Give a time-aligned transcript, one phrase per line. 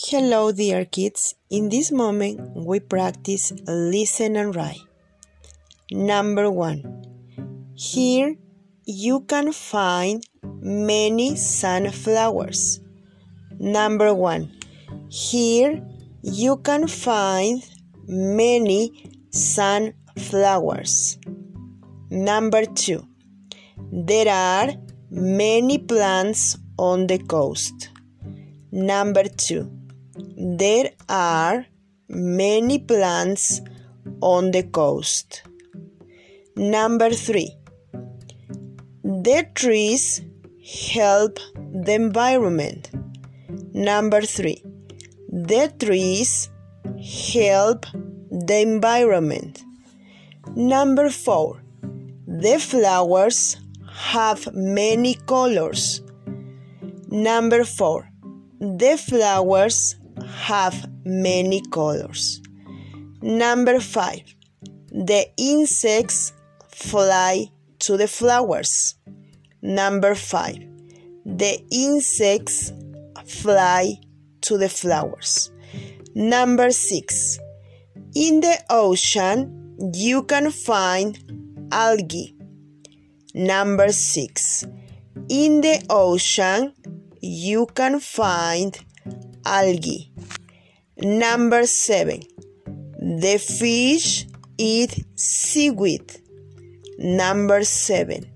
[0.00, 1.34] Hello, dear kids.
[1.50, 4.78] In this moment, we practice listen and write.
[5.90, 7.02] Number one.
[7.74, 8.36] Here
[8.84, 10.22] you can find
[10.60, 12.78] many sunflowers.
[13.58, 14.52] Number one.
[15.08, 15.84] Here
[16.22, 17.60] you can find
[18.06, 21.18] many sunflowers.
[22.08, 23.02] Number two.
[23.90, 24.74] There are
[25.10, 27.90] many plants on the coast.
[28.70, 29.77] Number two.
[30.40, 31.66] There are
[32.08, 33.60] many plants
[34.20, 35.42] on the coast.
[36.54, 37.56] Number three.
[39.02, 40.22] The trees
[40.92, 42.92] help the environment.
[43.74, 44.62] Number three.
[45.28, 46.48] The trees
[47.32, 47.86] help
[48.30, 49.64] the environment.
[50.54, 51.64] Number four.
[52.28, 53.56] The flowers
[53.90, 56.00] have many colors.
[57.08, 58.08] Number four.
[58.60, 59.96] The flowers
[60.38, 62.40] have many colors.
[63.20, 64.22] Number five.
[64.90, 66.32] The insects
[66.68, 68.94] fly to the flowers.
[69.60, 70.58] Number five.
[71.26, 72.72] The insects
[73.26, 73.98] fly
[74.42, 75.50] to the flowers.
[76.14, 77.38] Number six.
[78.14, 81.18] In the ocean, you can find
[81.72, 82.34] algae.
[83.34, 84.64] Number six.
[85.28, 86.72] In the ocean,
[87.20, 88.78] you can find
[89.48, 90.12] algae.
[90.98, 92.22] Number seven.
[92.98, 94.26] The fish
[94.58, 96.20] eat seaweed.
[96.98, 98.26] Number seven.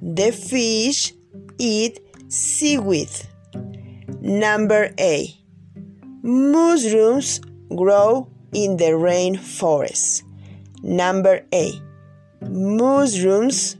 [0.00, 1.14] The fish
[1.58, 3.10] eat seaweed.
[4.20, 5.36] Number eight.
[6.22, 7.40] Mushrooms
[7.74, 10.22] grow in the rainforest.
[10.82, 11.80] Number eight.
[12.42, 13.76] Mushrooms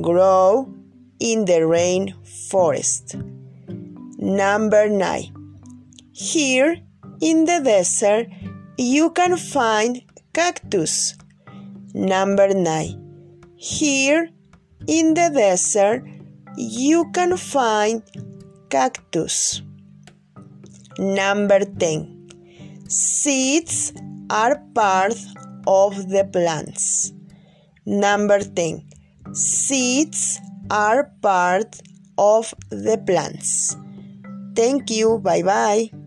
[0.00, 0.72] grow
[1.20, 3.14] in the rainforest.
[4.18, 5.43] Number nine.
[6.16, 6.76] Here
[7.20, 8.28] in the desert,
[8.78, 10.00] you can find
[10.32, 11.16] cactus.
[11.92, 13.42] Number nine.
[13.56, 14.28] Here
[14.86, 16.04] in the desert,
[16.56, 18.04] you can find
[18.70, 19.62] cactus.
[20.98, 22.28] Number 10.
[22.86, 23.92] Seeds
[24.30, 25.16] are part
[25.66, 27.12] of the plants.
[27.86, 28.86] Number 10.
[29.32, 30.38] Seeds
[30.70, 31.80] are part
[32.16, 33.76] of the plants.
[34.54, 35.18] Thank you.
[35.18, 36.03] Bye bye.